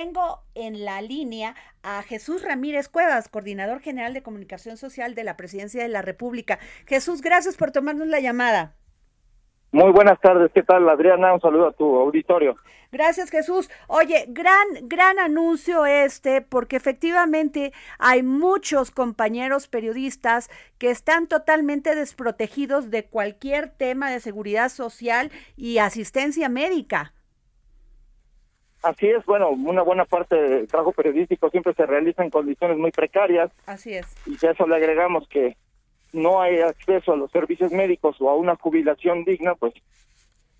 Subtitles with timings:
[0.00, 5.36] Tengo en la línea a Jesús Ramírez Cuevas, coordinador general de comunicación social de la
[5.36, 6.60] Presidencia de la República.
[6.86, 8.76] Jesús, gracias por tomarnos la llamada.
[9.72, 11.34] Muy buenas tardes, ¿qué tal Adriana?
[11.34, 12.54] Un saludo a tu auditorio.
[12.92, 13.68] Gracias Jesús.
[13.88, 22.92] Oye, gran, gran anuncio este, porque efectivamente hay muchos compañeros periodistas que están totalmente desprotegidos
[22.92, 27.14] de cualquier tema de seguridad social y asistencia médica.
[28.82, 32.92] Así es, bueno, una buena parte del trabajo periodístico siempre se realiza en condiciones muy
[32.92, 33.50] precarias.
[33.66, 34.06] Así es.
[34.26, 35.56] Y si a eso le agregamos que
[36.12, 39.74] no hay acceso a los servicios médicos o a una jubilación digna, pues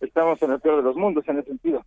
[0.00, 1.84] estamos en el peor de los mundos en ese sentido.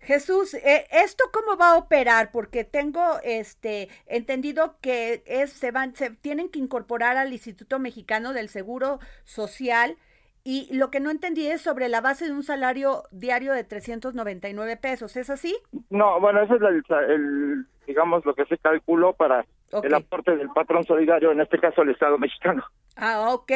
[0.00, 2.32] Jesús, eh, ¿esto cómo va a operar?
[2.32, 8.32] Porque tengo este entendido que es, se van, se tienen que incorporar al Instituto Mexicano
[8.32, 9.96] del Seguro Social
[10.44, 14.76] y lo que no entendí es sobre la base de un salario diario de 399
[14.76, 15.56] pesos, ¿es así?
[15.90, 19.44] No, bueno, eso es el, digamos, lo que se calculó para
[19.82, 22.64] el aporte del patrón solidario, en este caso el Estado mexicano.
[22.96, 23.52] Ah, ok.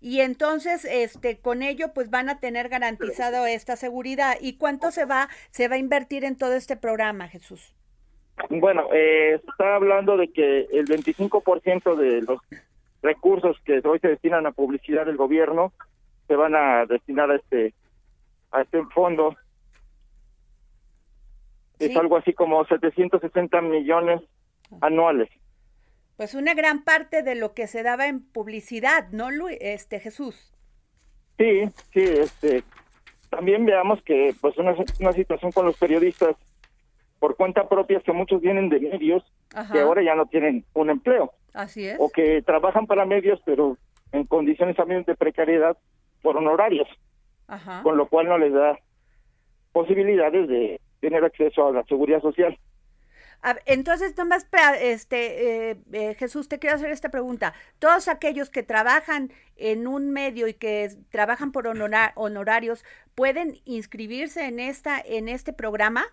[0.00, 4.36] Y entonces, este, con ello, pues van a tener garantizado esta seguridad.
[4.40, 7.74] ¿Y cuánto se va, se va a invertir en todo este programa, Jesús?
[8.48, 12.40] Bueno, eh, está hablando de que el 25% de los
[13.02, 15.72] recursos que hoy se destinan a publicidad del gobierno
[16.28, 17.74] se van a destinar a este
[18.52, 19.34] a este fondo.
[21.78, 24.20] Es algo así como 760 millones
[24.80, 25.28] anuales.
[26.16, 30.52] Pues una gran parte de lo que se daba en publicidad, ¿no, este Jesús?
[31.38, 32.64] Sí, sí, este
[33.30, 36.34] también veamos que pues una, una situación con los periodistas
[37.18, 39.22] por cuenta propia que muchos vienen de medios
[39.72, 41.32] que ahora ya no tienen un empleo.
[41.52, 41.96] Así es.
[42.00, 43.76] O que trabajan para medios pero
[44.12, 45.76] en condiciones también de precariedad
[46.22, 46.88] por honorarios,
[47.82, 48.78] con lo cual no les da
[49.72, 52.58] posibilidades de tener acceso a la seguridad social.
[53.66, 54.48] entonces, nomás,
[54.80, 57.54] este, eh, eh, Jesús, te quiero hacer esta pregunta.
[57.78, 62.84] Todos aquellos que trabajan en un medio y que trabajan por honorarios,
[63.14, 66.04] ¿pueden inscribirse en esta, en este programa?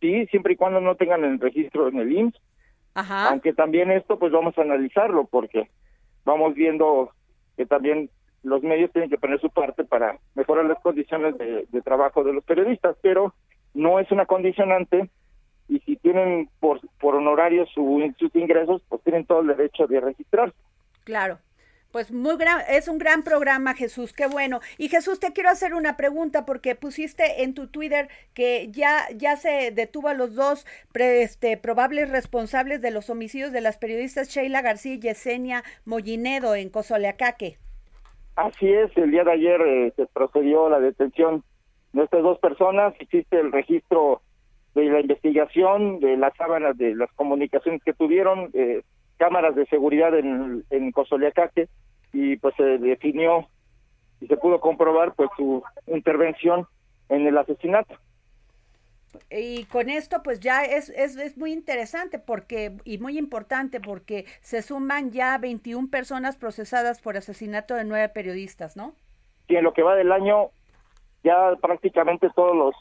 [0.00, 2.40] Sí, siempre y cuando no tengan el registro en el IMSS.
[2.94, 3.28] Ajá.
[3.28, 5.68] Aunque también esto, pues vamos a analizarlo porque
[6.24, 7.12] vamos viendo
[7.56, 8.10] que también
[8.46, 12.44] los medios tienen que poner su parte para mejorar las condiciones de, trabajo de los
[12.44, 13.34] periodistas, pero
[13.74, 15.10] no es una condicionante
[15.68, 20.00] y si tienen por, por honorarios su, sus ingresos, pues tienen todo el derecho de
[20.00, 20.56] registrarse.
[21.02, 21.38] Claro.
[21.90, 24.60] Pues muy gran, es un gran programa, Jesús, qué bueno.
[24.78, 29.36] Y Jesús, te quiero hacer una pregunta porque pusiste en tu Twitter que ya, ya
[29.36, 34.62] se detuvo a los dos este, probables responsables de los homicidios de las periodistas Sheila
[34.62, 37.58] García y Yesenia Mollinedo en Cozoleacaque.
[38.36, 41.42] Así es, el día de ayer eh, se procedió la detención
[41.92, 44.20] de estas dos personas, existe el registro
[44.74, 48.82] de la investigación, de las cámaras, de las comunicaciones que tuvieron, eh,
[49.16, 51.68] cámaras de seguridad en, en Cozoleacaque,
[52.12, 53.48] y pues se definió
[54.20, 56.66] y se pudo comprobar pues su intervención
[57.08, 57.94] en el asesinato
[59.30, 64.26] y con esto pues ya es, es, es, muy interesante porque y muy importante porque
[64.40, 68.94] se suman ya 21 personas procesadas por asesinato de nueve periodistas, ¿no?
[69.48, 70.50] Sí, en lo que va del año
[71.22, 72.74] ya prácticamente todos los,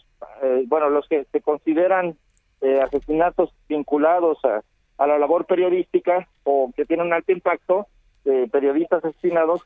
[0.44, 2.16] eh, bueno, los que se consideran
[2.62, 4.62] eh, asesinatos vinculados a,
[4.98, 7.88] a, la labor periodística o que tienen un alto impacto,
[8.24, 9.62] de periodistas asesinados,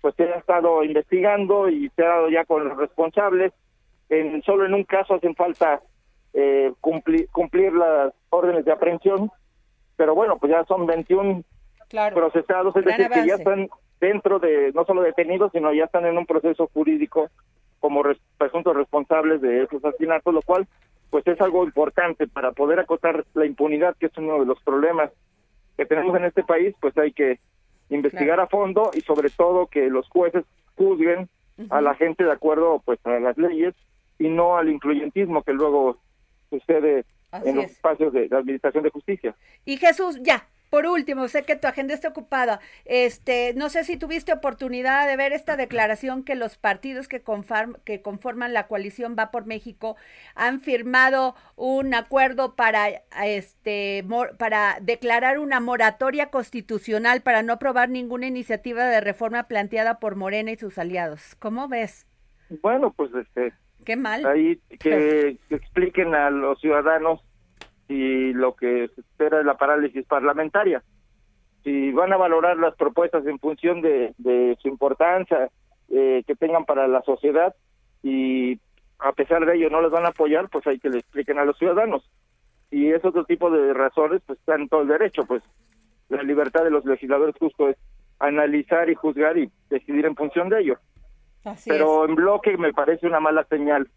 [0.00, 3.52] pues se ha estado investigando y se ha dado ya con los responsables.
[4.08, 5.82] En, solo en un caso hacen falta
[6.34, 9.30] eh, cumplir, cumplir las órdenes de aprehensión,
[9.96, 11.42] pero bueno, pues ya son 21
[12.12, 13.68] procesados, es decir, que ya están
[14.00, 17.30] dentro de, no solo detenidos, sino ya están en un proceso jurídico
[17.78, 18.02] como
[18.36, 20.66] presuntos responsables de esos asesinatos, lo cual
[21.10, 25.10] pues es algo importante para poder acotar la impunidad, que es uno de los problemas
[25.76, 27.38] que tenemos en este país, pues hay que
[27.90, 30.44] investigar a fondo y sobre todo que los jueces
[30.76, 31.28] juzguen
[31.70, 33.74] a la gente de acuerdo pues a las leyes
[34.18, 35.98] y no al influyentismo que luego
[36.50, 39.34] sucede en los espacios de la Administración de Justicia.
[39.64, 42.58] Y Jesús, ya, por último, sé que tu agenda está ocupada.
[42.84, 47.22] Este, no sé si tuviste oportunidad de ver esta declaración que los partidos que,
[47.84, 49.94] que conforman la coalición Va por México
[50.34, 52.88] han firmado un acuerdo para
[53.24, 54.04] este
[54.36, 60.50] para declarar una moratoria constitucional para no aprobar ninguna iniciativa de reforma planteada por Morena
[60.50, 61.36] y sus aliados.
[61.38, 62.04] ¿Cómo ves?
[62.62, 63.52] Bueno, pues este
[63.84, 64.24] Qué mal.
[64.26, 67.20] Ahí que, expliquen a los ciudadanos
[67.86, 70.82] si lo que se espera es la parálisis parlamentaria.
[71.62, 74.14] Si van a valorar las propuestas en función de,
[74.60, 75.48] su importancia
[75.88, 77.54] eh, que tengan para la sociedad
[78.02, 78.58] y
[78.98, 81.44] a pesar de ello no les van a apoyar, pues hay que le expliquen a
[81.44, 82.08] los ciudadanos.
[82.70, 85.42] Y es otro tipo de razones, pues están todo el derecho, pues
[86.08, 87.76] la libertad de los legisladores justo es
[88.18, 90.78] analizar y juzgar y decidir en función de ello.
[91.66, 93.88] Pero en bloque me parece una mala señal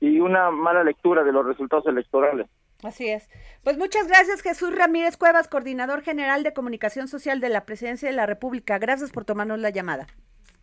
[0.00, 2.46] y una mala lectura de los resultados electorales.
[2.82, 3.28] Así es.
[3.62, 8.14] Pues muchas gracias Jesús Ramírez Cuevas, coordinador general de comunicación social de la Presidencia de
[8.14, 8.78] la República.
[8.78, 10.06] Gracias por tomarnos la llamada.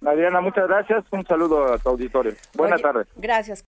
[0.06, 1.06] Adriana, muchas gracias.
[1.12, 2.34] Un saludo a tu auditorio.
[2.56, 3.08] Buenas tardes.
[3.16, 3.64] Gracias.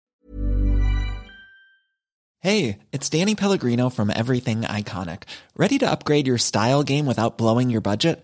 [2.42, 5.24] Hey, it's Danny Pellegrino from Everything Iconic.
[5.58, 8.24] ¿Ready to upgrade your style game without blowing your budget?